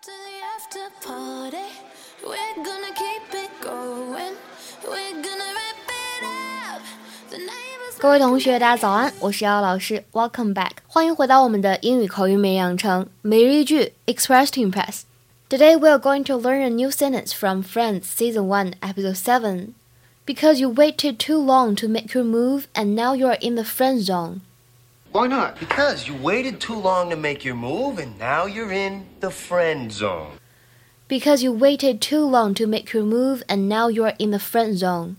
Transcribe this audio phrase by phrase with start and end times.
[0.00, 1.68] to the after party.
[2.22, 4.34] We're gonna keep it going.
[4.82, 6.82] We're gonna rip it up.
[7.30, 7.98] The neighbors.
[7.98, 18.04] 各位同学，大家早安，我是姚老师，Welcome back，欢迎回到我们的英语口语美养成每日一句 Express to Impress。Today we are going to learn a new sentence from Friends
[18.04, 19.74] Season 1, Episode 7.
[20.24, 24.00] Because you waited too long to make your move and now you're in the friend
[24.02, 24.40] zone.
[25.12, 25.58] Why not?
[25.58, 29.90] Because you waited too long to make your move and now you're in the friend
[29.90, 30.38] zone.
[31.08, 34.76] Because you waited too long to make your move and now you're in the friend
[34.76, 35.16] zone.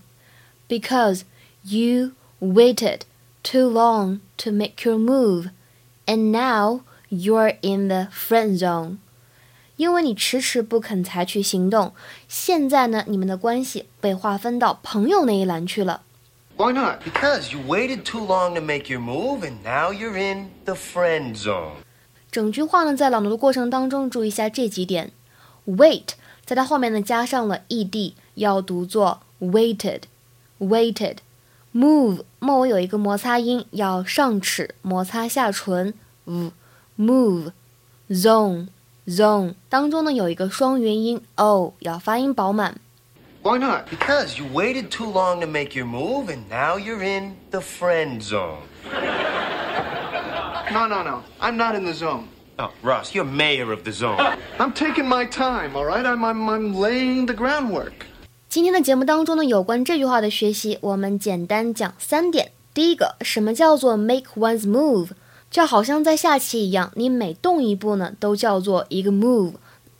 [0.68, 1.24] Because
[1.64, 3.06] you waited
[3.42, 5.50] too long to make your move
[6.06, 8.98] and now you're in the friend zone.
[9.76, 11.92] 因为你迟迟不肯采取行动，
[12.28, 16.02] 现在呢，你们的关系被划分到朋友那一栏去了。
[16.55, 17.03] Why not?
[17.03, 21.35] Because you waited too long to make your move and now you're in the friend
[21.35, 21.73] zone.
[22.31, 25.11] 整句话呢，在朗读的过程当中，注意一下这几点。
[25.65, 26.09] Wait，
[26.45, 31.17] 在它后面呢加上了 ed，要读作 waited，waited。
[31.73, 35.93] Move，末尾有一个摩擦音，要上齿摩擦下唇。
[36.25, 37.51] v，move。
[38.09, 42.79] Zone，zone 当中呢有一个双元音 o，要发音饱满。
[43.42, 43.88] Why not?
[43.88, 48.22] Because you waited too long to make your move and now you're in the friend
[48.22, 48.62] zone.
[50.72, 51.22] No, no, no.
[51.40, 52.28] I'm not in the zone.
[52.58, 54.18] Oh, Ross, you're mayor of the zone.
[54.58, 56.04] I'm taking my time, all right?
[56.04, 58.06] I'm, I'm, I'm laying the groundwork.
[58.48, 62.50] 今天的节目当中呢，有关这句话的学习，我们简单讲三点。
[62.74, 65.10] 第一个，什么叫做 make one's move？
[65.50, 69.52] 就好像在下棋一样，你每动一步呢，都叫做一个 move。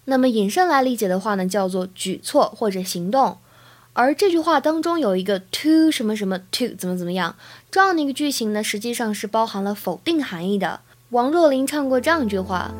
[0.06, 3.38] 那么引申来理解的话呢，叫做举措或者行动。
[3.94, 7.36] 而这句话当中有一个 to 什么什么 to 怎么怎么样
[7.70, 10.80] 这样的一个句型呢，实际上是包含了否定含义的。
[11.12, 12.72] 王若琳唱过这样一句话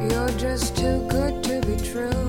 [0.00, 2.27] You're just too good to be true.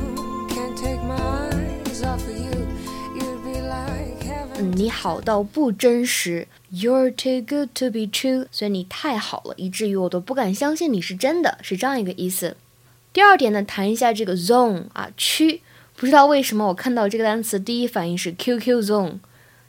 [4.60, 12.58] 你好到不真实，You're too good to be true，所以你太好了，以至于我都不敢相信你是真的，是这样一个意思。
[13.14, 15.62] 第二点呢，谈一下这个 zone 啊区，
[15.96, 19.20] 不知道为什么我看到这个单词，第一反应是 QQ zone，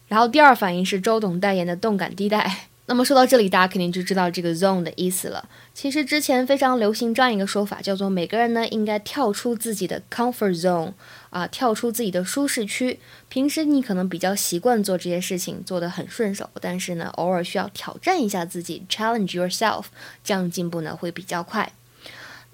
[0.08, 2.69] 然后第二反应是周董代言的动感地带。
[2.90, 5.48] 那么说到这里，大家肯定就知道这个 zone 的意思了。
[5.72, 10.92] 其实之前非常流行这样一个说法，叫做每个人呢应该跳出自己的 comfort zone，
[11.30, 12.98] 啊，跳出自己的舒适区。
[13.28, 19.84] 平时你可能比较习惯做这些事情，做得很顺手，但是呢，偶尔需要挑战一下自己，challenge yourself，
[20.24, 21.72] 这样进步呢会比较快。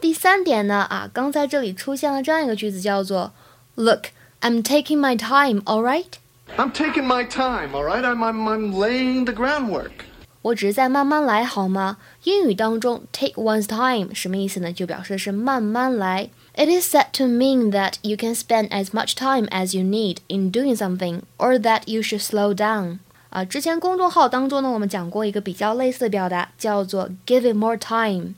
[0.03, 3.33] 第三点呢，啊，刚才这里出现了这样一个句子，叫做
[3.77, 4.09] Look,
[4.43, 8.03] I'm taking my time, all right？I'm taking my time, all right?
[8.03, 10.05] I'm, I'm, I'm laying the groundwork.
[10.47, 11.97] 我只是在慢慢来，好吗？
[12.23, 14.73] 英语当中 take one's time 什么意思呢？
[14.73, 16.31] 就表示是慢慢来。
[16.55, 20.53] It is said to mean that you can spend as much time as you need in
[20.53, 22.99] doing something, or that you should slow down.
[23.31, 28.35] 啊，之前公众号当中呢，我们讲过一个比较类似的表达，叫做 give it more time。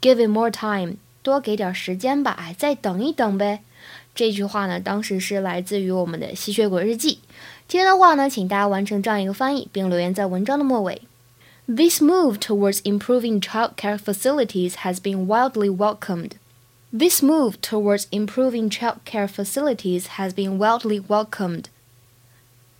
[0.00, 3.60] give it more time，多给点时间吧，哎，再等一等呗。
[4.12, 7.20] 这句话呢，当时是来自于我们的吸血鬼日记。
[7.68, 11.02] 今天的话呢，请大家完成这样一个翻译，并留言在文章的末尾。
[11.70, 16.36] This move towards improving childcare facilities has been wildly welcomed.
[16.90, 21.64] This move towards improving childcare facilities has been wildly welcomed.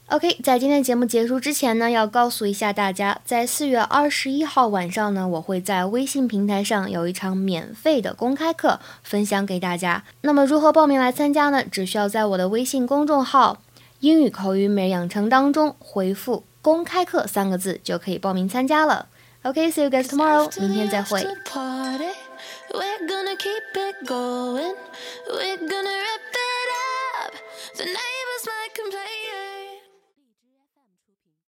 [0.07, 10.05] OK，在今天节目结束之前呢，要告诉一下大家，在四月二十一号晚上呢，我会在微信平台上有一场免费的公开课分享给大家。
[10.23, 11.63] 那么如何报名来参加呢？
[11.63, 13.61] 只需要在我的微信公众号
[14.01, 19.09] “英语口语每日养成”当中回复“公开课”三个字就可以报名参加了。
[19.43, 21.25] OK，see、you guys tomorrow，明天再会。
[22.71, 24.75] We're gonna keep it going.
[25.27, 26.71] We're gonna rip it
[27.23, 27.33] up.
[27.79, 28.18] Neighbors